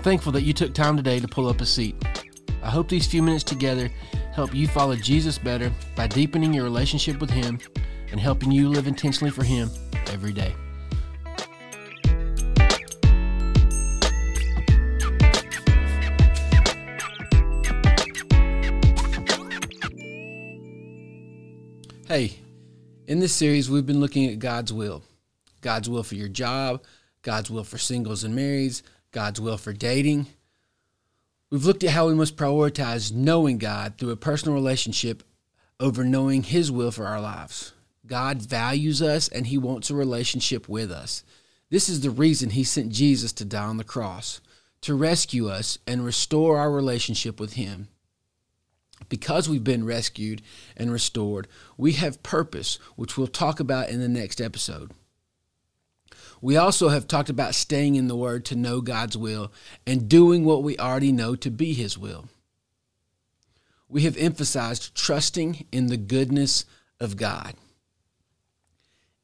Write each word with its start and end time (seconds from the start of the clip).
thankful 0.00 0.32
that 0.32 0.42
you 0.42 0.52
took 0.52 0.72
time 0.72 0.96
today 0.96 1.20
to 1.20 1.28
pull 1.28 1.46
up 1.46 1.60
a 1.60 1.66
seat. 1.66 1.94
I 2.62 2.70
hope 2.70 2.88
these 2.88 3.06
few 3.06 3.22
minutes 3.22 3.44
together 3.44 3.90
help 4.32 4.54
you 4.54 4.66
follow 4.66 4.96
Jesus 4.96 5.38
better 5.38 5.70
by 5.94 6.06
deepening 6.06 6.54
your 6.54 6.64
relationship 6.64 7.20
with 7.20 7.30
Him 7.30 7.58
and 8.10 8.18
helping 8.18 8.50
you 8.50 8.68
live 8.68 8.86
intentionally 8.86 9.30
for 9.30 9.44
Him 9.44 9.70
every 10.06 10.32
day. 10.32 10.54
Hey, 22.06 22.38
in 23.06 23.20
this 23.20 23.32
series, 23.32 23.70
we've 23.70 23.86
been 23.86 24.00
looking 24.00 24.30
at 24.30 24.38
God's 24.38 24.72
will 24.72 25.04
God's 25.60 25.90
will 25.90 26.02
for 26.02 26.14
your 26.14 26.28
job, 26.28 26.82
God's 27.22 27.50
will 27.50 27.64
for 27.64 27.76
singles 27.78 28.24
and 28.24 28.36
marrieds, 28.36 28.82
God's 29.12 29.40
will 29.40 29.56
for 29.56 29.72
dating. 29.72 30.26
We've 31.50 31.64
looked 31.64 31.82
at 31.84 31.90
how 31.90 32.06
we 32.06 32.14
must 32.14 32.36
prioritize 32.36 33.12
knowing 33.12 33.58
God 33.58 33.94
through 33.98 34.10
a 34.10 34.16
personal 34.16 34.54
relationship 34.54 35.22
over 35.78 36.04
knowing 36.04 36.42
His 36.42 36.70
will 36.70 36.90
for 36.90 37.06
our 37.06 37.20
lives. 37.20 37.72
God 38.06 38.42
values 38.42 39.02
us 39.02 39.28
and 39.28 39.46
He 39.46 39.58
wants 39.58 39.90
a 39.90 39.94
relationship 39.94 40.68
with 40.68 40.90
us. 40.90 41.24
This 41.70 41.88
is 41.88 42.00
the 42.00 42.10
reason 42.10 42.50
He 42.50 42.64
sent 42.64 42.92
Jesus 42.92 43.32
to 43.34 43.44
die 43.44 43.64
on 43.64 43.76
the 43.76 43.84
cross, 43.84 44.40
to 44.82 44.94
rescue 44.94 45.48
us 45.48 45.78
and 45.86 46.04
restore 46.04 46.58
our 46.58 46.70
relationship 46.70 47.40
with 47.40 47.54
Him 47.54 47.88
because 49.08 49.48
we've 49.48 49.64
been 49.64 49.84
rescued 49.84 50.42
and 50.76 50.92
restored, 50.92 51.48
we 51.76 51.92
have 51.92 52.22
purpose, 52.22 52.78
which 52.96 53.16
we'll 53.16 53.26
talk 53.26 53.60
about 53.60 53.90
in 53.90 54.00
the 54.00 54.08
next 54.08 54.40
episode. 54.40 54.92
We 56.40 56.56
also 56.56 56.88
have 56.88 57.06
talked 57.06 57.28
about 57.28 57.54
staying 57.54 57.96
in 57.96 58.08
the 58.08 58.16
Word 58.16 58.44
to 58.46 58.56
know 58.56 58.80
God's 58.80 59.16
will 59.16 59.52
and 59.86 60.08
doing 60.08 60.44
what 60.44 60.62
we 60.62 60.78
already 60.78 61.12
know 61.12 61.36
to 61.36 61.50
be 61.50 61.74
His 61.74 61.98
will. 61.98 62.28
We 63.88 64.02
have 64.02 64.16
emphasized 64.16 64.94
trusting 64.94 65.66
in 65.70 65.88
the 65.88 65.96
goodness 65.96 66.64
of 66.98 67.16
God. 67.16 67.54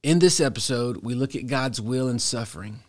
In 0.02 0.18
this 0.18 0.40
episode, 0.40 0.98
we 0.98 1.14
look 1.14 1.34
at 1.34 1.46
God's 1.46 1.80
will 1.80 2.08
and 2.08 2.20
suffering. 2.20 2.80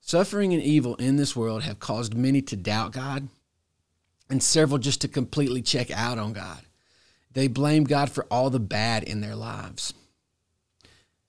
Suffering 0.00 0.52
and 0.52 0.62
evil 0.62 0.94
in 0.96 1.16
this 1.16 1.36
world 1.36 1.64
have 1.64 1.80
caused 1.80 2.14
many 2.14 2.40
to 2.42 2.56
doubt 2.56 2.92
God 2.92 3.28
and 4.30 4.42
several 4.42 4.78
just 4.78 5.00
to 5.02 5.08
completely 5.08 5.62
check 5.62 5.90
out 5.90 6.18
on 6.18 6.32
God. 6.32 6.60
They 7.32 7.48
blame 7.48 7.84
God 7.84 8.10
for 8.10 8.24
all 8.30 8.48
the 8.48 8.60
bad 8.60 9.02
in 9.02 9.20
their 9.20 9.36
lives. 9.36 9.92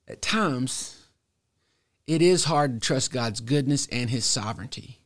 At 0.08 0.22
times, 0.22 0.97
it 2.08 2.22
is 2.22 2.46
hard 2.46 2.74
to 2.74 2.80
trust 2.80 3.12
God's 3.12 3.42
goodness 3.42 3.86
and 3.92 4.10
his 4.10 4.26
sovereignty. 4.26 5.02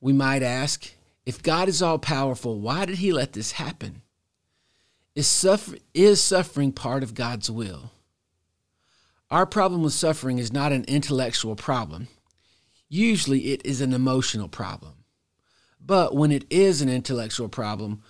We 0.00 0.12
might 0.12 0.42
ask, 0.42 0.90
if 1.26 1.42
God 1.42 1.68
is 1.68 1.82
all 1.82 1.98
powerful, 1.98 2.58
why 2.58 2.86
did 2.86 2.96
he 2.98 3.12
let 3.12 3.34
this 3.34 3.52
happen? 3.52 4.02
Is, 5.14 5.26
suffer- 5.26 5.76
is 5.92 6.20
suffering 6.20 6.72
part 6.72 7.02
of 7.02 7.14
God's 7.14 7.50
will? 7.50 7.92
Our 9.30 9.44
problem 9.44 9.82
with 9.82 9.92
suffering 9.92 10.38
is 10.38 10.52
not 10.52 10.72
an 10.72 10.84
intellectual 10.84 11.56
problem. 11.56 12.08
Usually, 12.88 13.52
it 13.52 13.64
is 13.66 13.80
an 13.80 13.92
emotional 13.92 14.48
problem. 14.48 14.92
But 15.84 16.14
when 16.14 16.32
it 16.32 16.44
is 16.48 16.80
an 16.80 16.88
intellectual 16.88 17.48
problem, 17.48 18.02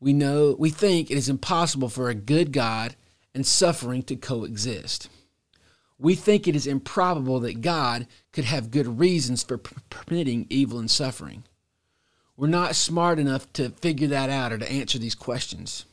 we 0.00 0.12
know 0.12 0.56
we 0.58 0.70
think 0.70 1.10
it 1.10 1.16
is 1.16 1.28
impossible 1.28 1.88
for 1.88 2.08
a 2.08 2.14
good 2.14 2.52
God 2.52 2.96
and 3.34 3.46
suffering 3.46 4.02
to 4.04 4.16
coexist. 4.16 5.08
We 6.02 6.16
think 6.16 6.48
it 6.48 6.56
is 6.56 6.66
improbable 6.66 7.38
that 7.40 7.60
God 7.60 8.08
could 8.32 8.44
have 8.44 8.72
good 8.72 8.98
reasons 8.98 9.44
for 9.44 9.56
permitting 9.56 10.48
evil 10.50 10.80
and 10.80 10.90
suffering. 10.90 11.44
We're 12.36 12.48
not 12.48 12.74
smart 12.74 13.20
enough 13.20 13.52
to 13.52 13.70
figure 13.70 14.08
that 14.08 14.28
out 14.28 14.52
or 14.52 14.58
to 14.58 14.70
answer 14.70 14.98
these 14.98 15.14
questions. 15.14 15.84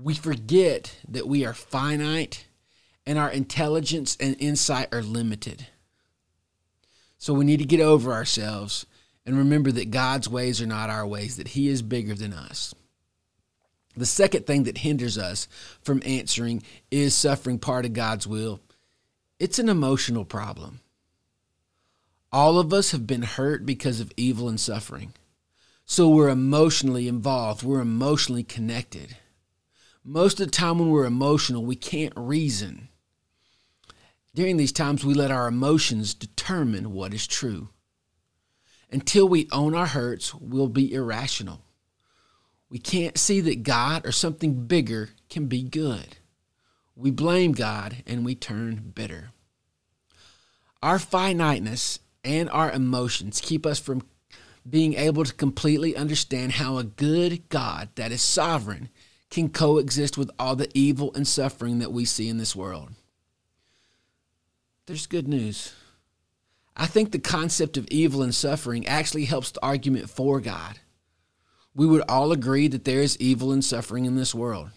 We 0.00 0.14
forget 0.14 0.94
that 1.08 1.26
we 1.26 1.44
are 1.44 1.54
finite 1.54 2.46
and 3.04 3.18
our 3.18 3.28
intelligence 3.28 4.16
and 4.20 4.36
insight 4.38 4.94
are 4.94 5.02
limited. 5.02 5.66
So 7.18 7.34
we 7.34 7.44
need 7.44 7.58
to 7.58 7.64
get 7.64 7.80
over 7.80 8.12
ourselves 8.12 8.86
and 9.26 9.36
remember 9.36 9.72
that 9.72 9.90
God's 9.90 10.28
ways 10.28 10.62
are 10.62 10.66
not 10.66 10.88
our 10.88 11.04
ways, 11.04 11.36
that 11.36 11.48
He 11.48 11.66
is 11.66 11.82
bigger 11.82 12.14
than 12.14 12.32
us. 12.32 12.76
The 13.96 14.06
second 14.06 14.46
thing 14.46 14.62
that 14.64 14.78
hinders 14.78 15.18
us 15.18 15.48
from 15.82 16.00
answering 16.06 16.62
is 16.92 17.12
suffering 17.12 17.58
part 17.58 17.84
of 17.86 17.92
God's 17.92 18.28
will. 18.28 18.60
It's 19.38 19.58
an 19.58 19.68
emotional 19.68 20.24
problem. 20.24 20.80
All 22.32 22.58
of 22.58 22.72
us 22.72 22.92
have 22.92 23.06
been 23.06 23.22
hurt 23.22 23.66
because 23.66 24.00
of 24.00 24.12
evil 24.16 24.48
and 24.48 24.58
suffering. 24.58 25.12
So 25.84 26.08
we're 26.08 26.30
emotionally 26.30 27.06
involved, 27.06 27.62
we're 27.62 27.80
emotionally 27.80 28.42
connected. 28.42 29.16
Most 30.02 30.40
of 30.40 30.46
the 30.46 30.52
time, 30.52 30.78
when 30.78 30.88
we're 30.88 31.04
emotional, 31.04 31.64
we 31.64 31.76
can't 31.76 32.14
reason. 32.16 32.88
During 34.34 34.56
these 34.56 34.72
times, 34.72 35.04
we 35.04 35.14
let 35.14 35.30
our 35.30 35.48
emotions 35.48 36.14
determine 36.14 36.92
what 36.92 37.12
is 37.12 37.26
true. 37.26 37.68
Until 38.90 39.28
we 39.28 39.48
own 39.52 39.74
our 39.74 39.86
hurts, 39.86 40.34
we'll 40.34 40.68
be 40.68 40.94
irrational. 40.94 41.60
We 42.70 42.78
can't 42.78 43.18
see 43.18 43.40
that 43.42 43.64
God 43.64 44.06
or 44.06 44.12
something 44.12 44.66
bigger 44.66 45.10
can 45.28 45.46
be 45.46 45.62
good. 45.62 46.16
We 46.96 47.10
blame 47.10 47.52
God 47.52 48.02
and 48.06 48.24
we 48.24 48.34
turn 48.34 48.92
bitter. 48.94 49.30
Our 50.82 50.98
finiteness 50.98 52.00
and 52.24 52.48
our 52.48 52.72
emotions 52.72 53.40
keep 53.40 53.66
us 53.66 53.78
from 53.78 54.02
being 54.68 54.94
able 54.94 55.24
to 55.24 55.34
completely 55.34 55.94
understand 55.94 56.52
how 56.52 56.78
a 56.78 56.84
good 56.84 57.48
God 57.50 57.90
that 57.96 58.12
is 58.12 58.22
sovereign 58.22 58.88
can 59.30 59.50
coexist 59.50 60.16
with 60.16 60.30
all 60.38 60.56
the 60.56 60.70
evil 60.74 61.12
and 61.14 61.28
suffering 61.28 61.78
that 61.80 61.92
we 61.92 62.04
see 62.04 62.28
in 62.28 62.38
this 62.38 62.56
world. 62.56 62.90
There's 64.86 65.06
good 65.06 65.28
news. 65.28 65.74
I 66.76 66.86
think 66.86 67.12
the 67.12 67.18
concept 67.18 67.76
of 67.76 67.88
evil 67.88 68.22
and 68.22 68.34
suffering 68.34 68.86
actually 68.86 69.24
helps 69.24 69.50
the 69.50 69.62
argument 69.62 70.08
for 70.08 70.40
God. 70.40 70.78
We 71.74 71.86
would 71.86 72.02
all 72.08 72.32
agree 72.32 72.68
that 72.68 72.84
there 72.84 73.00
is 73.00 73.18
evil 73.18 73.52
and 73.52 73.64
suffering 73.64 74.04
in 74.04 74.16
this 74.16 74.34
world. 74.34 74.70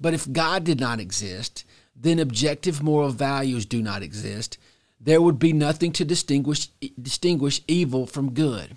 But 0.00 0.14
if 0.14 0.32
God 0.32 0.64
did 0.64 0.80
not 0.80 0.98
exist, 0.98 1.64
then 1.94 2.18
objective 2.18 2.82
moral 2.82 3.10
values 3.10 3.66
do 3.66 3.82
not 3.82 4.02
exist. 4.02 4.56
There 4.98 5.20
would 5.20 5.38
be 5.38 5.52
nothing 5.52 5.92
to 5.92 6.04
distinguish, 6.04 6.68
distinguish 7.00 7.60
evil 7.68 8.06
from 8.06 8.32
good. 8.32 8.76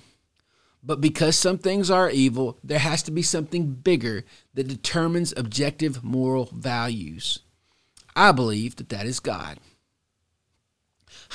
But 0.84 1.00
because 1.00 1.38
some 1.38 1.58
things 1.58 1.90
are 1.90 2.10
evil, 2.10 2.58
there 2.62 2.80
has 2.80 3.02
to 3.04 3.12
be 3.12 3.22
something 3.22 3.68
bigger 3.68 4.26
that 4.54 4.68
determines 4.68 5.34
objective 5.38 6.04
moral 6.04 6.50
values. 6.54 7.40
I 8.16 8.34
believe 8.34 8.76
that 8.76 8.90
that 8.90 9.06
is 9.06 9.22
God. 9.22 9.60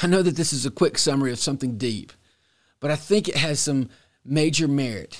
I 0.03 0.07
know 0.07 0.23
that 0.23 0.37
this 0.37 0.53
is 0.53 0.67
a 0.67 0.71
quick 0.71 0.99
summary 0.99 1.33
of 1.33 1.39
something 1.39 1.79
deep, 1.79 2.13
but 2.79 2.91
I 2.91 2.97
think 2.97 3.27
it 3.27 3.37
has 3.37 3.59
some 3.59 3.89
major 4.25 4.69
merit. 4.69 5.19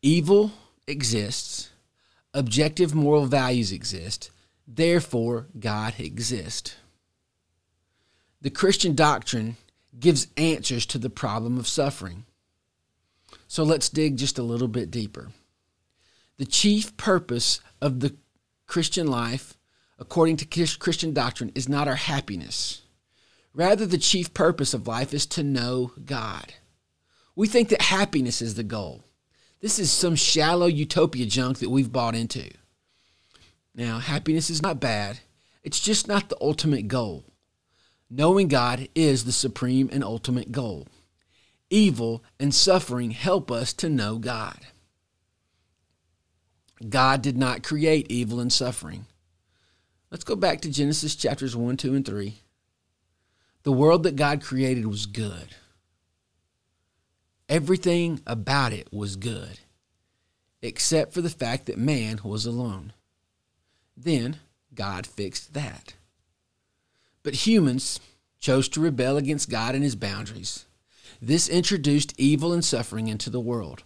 Evil 0.00 0.52
exists, 0.86 1.70
objective 2.34 2.94
moral 2.94 3.26
values 3.26 3.72
exist, 3.72 4.30
therefore, 4.66 5.48
God 5.58 5.94
exists. 5.98 6.76
The 8.40 8.50
Christian 8.50 8.94
doctrine 8.94 9.56
gives 9.98 10.28
answers 10.36 10.86
to 10.86 10.98
the 10.98 11.10
problem 11.10 11.58
of 11.58 11.66
suffering. 11.66 12.24
So 13.48 13.64
let's 13.64 13.88
dig 13.88 14.16
just 14.16 14.38
a 14.38 14.42
little 14.42 14.68
bit 14.68 14.90
deeper. 14.90 15.32
The 16.36 16.46
chief 16.46 16.96
purpose 16.96 17.60
of 17.80 18.00
the 18.00 18.14
Christian 18.66 19.08
life, 19.08 19.58
according 19.98 20.36
to 20.36 20.66
Christian 20.76 21.12
doctrine, 21.12 21.50
is 21.54 21.68
not 21.68 21.88
our 21.88 21.96
happiness. 21.96 22.82
Rather, 23.54 23.86
the 23.86 23.98
chief 23.98 24.32
purpose 24.34 24.72
of 24.72 24.86
life 24.86 25.12
is 25.12 25.26
to 25.26 25.42
know 25.42 25.92
God. 26.04 26.54
We 27.34 27.48
think 27.48 27.70
that 27.70 27.82
happiness 27.82 28.40
is 28.40 28.54
the 28.54 28.62
goal. 28.62 29.02
This 29.60 29.78
is 29.78 29.90
some 29.90 30.14
shallow 30.14 30.66
utopia 30.66 31.26
junk 31.26 31.58
that 31.58 31.70
we've 31.70 31.92
bought 31.92 32.14
into. 32.14 32.50
Now, 33.74 33.98
happiness 33.98 34.50
is 34.50 34.62
not 34.62 34.80
bad, 34.80 35.20
it's 35.62 35.80
just 35.80 36.08
not 36.08 36.28
the 36.28 36.38
ultimate 36.40 36.88
goal. 36.88 37.24
Knowing 38.10 38.48
God 38.48 38.88
is 38.94 39.24
the 39.24 39.32
supreme 39.32 39.90
and 39.92 40.02
ultimate 40.02 40.50
goal. 40.50 40.88
Evil 41.70 42.24
and 42.40 42.54
suffering 42.54 43.10
help 43.10 43.50
us 43.50 43.72
to 43.74 43.90
know 43.90 44.18
God. 44.18 44.58
God 46.88 47.20
did 47.20 47.36
not 47.36 47.62
create 47.62 48.10
evil 48.10 48.40
and 48.40 48.52
suffering. 48.52 49.06
Let's 50.10 50.24
go 50.24 50.36
back 50.36 50.60
to 50.62 50.70
Genesis 50.70 51.14
chapters 51.14 51.54
1, 51.54 51.76
2, 51.76 51.94
and 51.94 52.06
3. 52.06 52.40
The 53.64 53.72
world 53.72 54.04
that 54.04 54.16
God 54.16 54.42
created 54.42 54.86
was 54.86 55.04
good. 55.04 55.54
Everything 57.48 58.20
about 58.26 58.72
it 58.72 58.92
was 58.92 59.16
good, 59.16 59.60
except 60.60 61.14
for 61.14 61.22
the 61.22 61.30
fact 61.30 61.66
that 61.66 61.78
man 61.78 62.20
was 62.22 62.44
alone. 62.44 62.92
Then 63.96 64.38
God 64.74 65.06
fixed 65.06 65.54
that. 65.54 65.94
But 67.22 67.46
humans 67.46 68.00
chose 68.38 68.68
to 68.70 68.80
rebel 68.80 69.16
against 69.16 69.50
God 69.50 69.74
and 69.74 69.82
his 69.82 69.96
boundaries. 69.96 70.66
This 71.20 71.48
introduced 71.48 72.14
evil 72.18 72.52
and 72.52 72.64
suffering 72.64 73.08
into 73.08 73.30
the 73.30 73.40
world. 73.40 73.82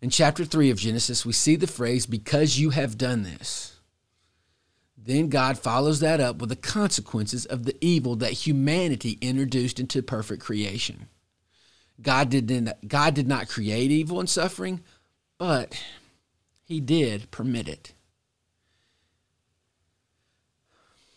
In 0.00 0.10
chapter 0.10 0.44
3 0.44 0.70
of 0.70 0.78
Genesis, 0.78 1.26
we 1.26 1.32
see 1.32 1.56
the 1.56 1.66
phrase, 1.66 2.06
because 2.06 2.58
you 2.58 2.70
have 2.70 2.96
done 2.96 3.24
this. 3.24 3.76
Then 4.96 5.28
God 5.28 5.58
follows 5.58 6.00
that 6.00 6.20
up 6.20 6.38
with 6.38 6.48
the 6.48 6.56
consequences 6.56 7.46
of 7.46 7.64
the 7.64 7.76
evil 7.80 8.16
that 8.16 8.32
humanity 8.32 9.18
introduced 9.20 9.78
into 9.78 10.02
perfect 10.02 10.42
creation. 10.42 11.08
God 12.00 12.30
did, 12.30 12.50
not, 12.50 12.76
God 12.86 13.14
did 13.14 13.26
not 13.26 13.48
create 13.48 13.90
evil 13.90 14.20
and 14.20 14.28
suffering, 14.28 14.80
but 15.36 15.80
He 16.64 16.80
did 16.80 17.30
permit 17.30 17.68
it. 17.68 17.92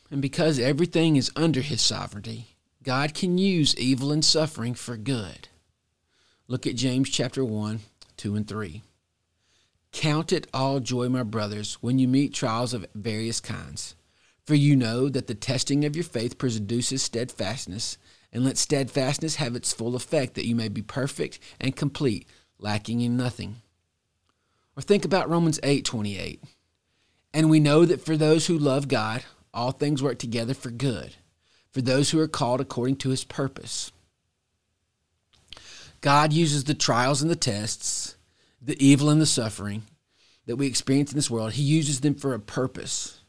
And 0.09 0.21
because 0.21 0.59
everything 0.59 1.15
is 1.15 1.31
under 1.35 1.61
His 1.61 1.81
sovereignty, 1.81 2.55
God 2.83 3.13
can 3.13 3.37
use 3.37 3.77
evil 3.77 4.11
and 4.11 4.25
suffering 4.25 4.73
for 4.73 4.97
good. 4.97 5.47
Look 6.47 6.65
at 6.65 6.75
James 6.75 7.09
chapter 7.09 7.45
1, 7.45 7.79
2 8.17 8.35
and 8.35 8.47
3. 8.47 8.81
Count 9.91 10.33
it 10.33 10.47
all 10.53 10.79
joy, 10.79 11.09
my 11.09 11.23
brothers, 11.23 11.75
when 11.75 11.99
you 11.99 12.07
meet 12.07 12.33
trials 12.33 12.73
of 12.73 12.87
various 12.95 13.39
kinds. 13.39 13.95
For 14.45 14.55
you 14.55 14.75
know 14.75 15.09
that 15.09 15.27
the 15.27 15.35
testing 15.35 15.85
of 15.85 15.95
your 15.95 16.03
faith 16.03 16.37
produces 16.37 17.03
steadfastness, 17.03 17.97
and 18.33 18.45
let 18.45 18.57
steadfastness 18.57 19.35
have 19.35 19.55
its 19.55 19.73
full 19.73 19.95
effect, 19.95 20.35
that 20.35 20.47
you 20.47 20.55
may 20.55 20.69
be 20.69 20.81
perfect 20.81 21.39
and 21.59 21.75
complete, 21.75 22.27
lacking 22.59 23.01
in 23.01 23.17
nothing. 23.17 23.57
Or 24.75 24.81
think 24.81 25.05
about 25.05 25.29
Romans 25.29 25.59
8 25.63 25.83
28. 25.83 26.43
And 27.33 27.49
we 27.49 27.59
know 27.59 27.85
that 27.85 28.05
for 28.05 28.17
those 28.17 28.47
who 28.47 28.57
love 28.57 28.87
God, 28.87 29.23
all 29.53 29.71
things 29.71 30.03
work 30.03 30.19
together 30.19 30.53
for 30.53 30.69
good, 30.69 31.15
for 31.71 31.81
those 31.81 32.11
who 32.11 32.19
are 32.19 32.27
called 32.27 32.61
according 32.61 32.97
to 32.97 33.09
his 33.09 33.23
purpose. 33.23 33.91
God 36.01 36.33
uses 36.33 36.65
the 36.65 36.73
trials 36.73 37.21
and 37.21 37.31
the 37.31 37.35
tests, 37.35 38.17
the 38.61 38.83
evil 38.83 39.09
and 39.09 39.21
the 39.21 39.25
suffering 39.25 39.83
that 40.51 40.57
we 40.57 40.67
experience 40.67 41.13
in 41.13 41.17
this 41.17 41.31
world, 41.31 41.53
he 41.53 41.63
uses 41.63 42.01
them 42.01 42.13
for 42.13 42.33
a 42.33 42.39
purpose. 42.39 43.21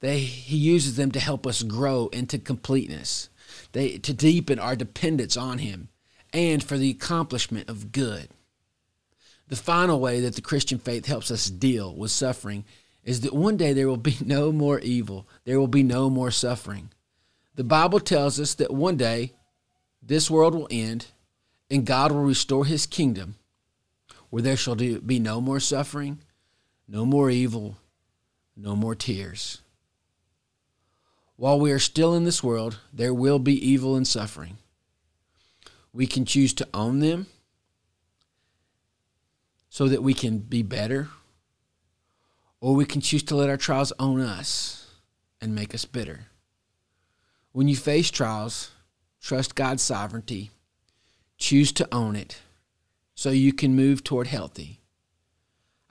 They, 0.00 0.18
he 0.18 0.58
uses 0.58 0.96
them 0.96 1.10
to 1.12 1.18
help 1.18 1.46
us 1.46 1.62
grow 1.62 2.08
into 2.08 2.38
completeness, 2.38 3.29
they, 3.72 3.98
to 3.98 4.12
deepen 4.12 4.58
our 4.58 4.76
dependence 4.76 5.36
on 5.36 5.58
him, 5.58 5.88
and 6.32 6.62
for 6.62 6.78
the 6.78 6.90
accomplishment 6.90 7.68
of 7.68 7.92
good. 7.92 8.28
The 9.48 9.56
final 9.56 9.98
way 9.98 10.20
that 10.20 10.36
the 10.36 10.42
Christian 10.42 10.78
faith 10.78 11.06
helps 11.06 11.30
us 11.30 11.50
deal 11.50 11.94
with 11.94 12.12
suffering 12.12 12.64
is 13.02 13.22
that 13.22 13.34
one 13.34 13.56
day 13.56 13.72
there 13.72 13.88
will 13.88 13.96
be 13.96 14.16
no 14.24 14.52
more 14.52 14.78
evil, 14.80 15.28
there 15.44 15.58
will 15.58 15.68
be 15.68 15.82
no 15.82 16.08
more 16.08 16.30
suffering. 16.30 16.90
The 17.56 17.64
Bible 17.64 18.00
tells 18.00 18.38
us 18.38 18.54
that 18.54 18.72
one 18.72 18.96
day 18.96 19.32
this 20.02 20.30
world 20.30 20.54
will 20.54 20.68
end 20.70 21.06
and 21.70 21.84
God 21.84 22.12
will 22.12 22.22
restore 22.22 22.64
his 22.64 22.86
kingdom 22.86 23.36
where 24.30 24.42
there 24.42 24.56
shall 24.56 24.76
be 24.76 25.18
no 25.18 25.40
more 25.40 25.60
suffering, 25.60 26.20
no 26.88 27.04
more 27.04 27.30
evil, 27.30 27.76
no 28.56 28.76
more 28.76 28.94
tears. 28.94 29.60
While 31.40 31.58
we 31.58 31.72
are 31.72 31.78
still 31.78 32.14
in 32.14 32.24
this 32.24 32.44
world, 32.44 32.80
there 32.92 33.14
will 33.14 33.38
be 33.38 33.54
evil 33.66 33.96
and 33.96 34.06
suffering. 34.06 34.58
We 35.90 36.06
can 36.06 36.26
choose 36.26 36.52
to 36.52 36.68
own 36.74 36.98
them 36.98 37.28
so 39.70 39.88
that 39.88 40.02
we 40.02 40.12
can 40.12 40.40
be 40.40 40.62
better, 40.62 41.08
or 42.60 42.74
we 42.74 42.84
can 42.84 43.00
choose 43.00 43.22
to 43.22 43.36
let 43.36 43.48
our 43.48 43.56
trials 43.56 43.90
own 43.98 44.20
us 44.20 44.86
and 45.40 45.54
make 45.54 45.74
us 45.74 45.86
bitter. 45.86 46.26
When 47.52 47.68
you 47.68 47.76
face 47.76 48.10
trials, 48.10 48.72
trust 49.22 49.54
God's 49.54 49.82
sovereignty, 49.82 50.50
choose 51.38 51.72
to 51.72 51.88
own 51.90 52.16
it 52.16 52.42
so 53.14 53.30
you 53.30 53.54
can 53.54 53.74
move 53.74 54.04
toward 54.04 54.26
healthy. 54.26 54.80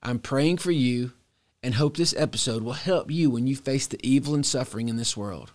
I'm 0.03 0.19
praying 0.19 0.57
for 0.57 0.69
you 0.69 1.13
and 1.61 1.75
hope 1.75 1.97
this 1.97 2.15
episode 2.17 2.63
will 2.63 2.73
help 2.73 3.11
you 3.11 3.29
when 3.29 3.47
you 3.47 3.55
face 3.55 3.87
the 3.87 3.99
evil 4.07 4.33
and 4.33 4.45
suffering 4.45 4.89
in 4.89 4.95
this 4.95 5.17
world 5.17 5.51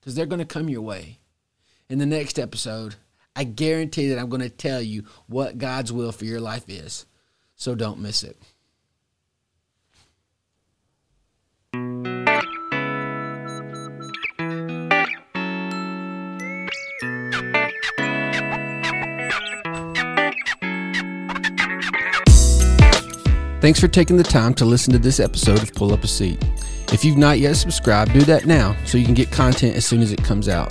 because 0.00 0.14
they're 0.14 0.26
going 0.26 0.40
to 0.40 0.44
come 0.44 0.68
your 0.68 0.82
way. 0.82 1.18
In 1.88 1.98
the 1.98 2.06
next 2.06 2.38
episode, 2.38 2.96
I 3.36 3.44
guarantee 3.44 4.08
that 4.08 4.18
I'm 4.18 4.28
going 4.28 4.42
to 4.42 4.50
tell 4.50 4.80
you 4.80 5.04
what 5.26 5.58
God's 5.58 5.92
will 5.92 6.12
for 6.12 6.24
your 6.24 6.40
life 6.40 6.64
is. 6.68 7.06
So 7.56 7.74
don't 7.74 8.00
miss 8.00 8.22
it. 8.22 8.36
Thanks 23.64 23.80
for 23.80 23.88
taking 23.88 24.18
the 24.18 24.22
time 24.22 24.52
to 24.56 24.66
listen 24.66 24.92
to 24.92 24.98
this 24.98 25.18
episode 25.18 25.62
of 25.62 25.72
Pull 25.72 25.94
Up 25.94 26.04
a 26.04 26.06
Seat. 26.06 26.38
If 26.92 27.02
you've 27.02 27.16
not 27.16 27.38
yet 27.38 27.56
subscribed, 27.56 28.12
do 28.12 28.20
that 28.24 28.44
now 28.44 28.76
so 28.84 28.98
you 28.98 29.06
can 29.06 29.14
get 29.14 29.32
content 29.32 29.74
as 29.74 29.86
soon 29.86 30.02
as 30.02 30.12
it 30.12 30.22
comes 30.22 30.50
out. 30.50 30.70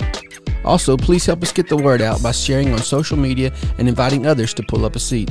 Also, 0.64 0.96
please 0.96 1.26
help 1.26 1.42
us 1.42 1.50
get 1.50 1.68
the 1.68 1.76
word 1.76 2.00
out 2.00 2.22
by 2.22 2.30
sharing 2.30 2.70
on 2.70 2.78
social 2.78 3.16
media 3.16 3.52
and 3.78 3.88
inviting 3.88 4.26
others 4.26 4.54
to 4.54 4.62
pull 4.62 4.84
up 4.84 4.94
a 4.94 5.00
seat. 5.00 5.28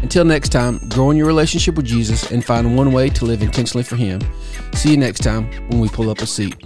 Until 0.00 0.24
next 0.24 0.52
time, 0.52 0.80
grow 0.88 1.10
in 1.10 1.18
your 1.18 1.26
relationship 1.26 1.74
with 1.74 1.84
Jesus 1.84 2.32
and 2.32 2.42
find 2.42 2.74
one 2.74 2.92
way 2.92 3.10
to 3.10 3.26
live 3.26 3.42
intentionally 3.42 3.84
for 3.84 3.96
Him. 3.96 4.18
See 4.72 4.92
you 4.92 4.96
next 4.96 5.22
time 5.22 5.52
when 5.68 5.80
we 5.80 5.90
pull 5.90 6.08
up 6.08 6.22
a 6.22 6.26
seat. 6.26 6.56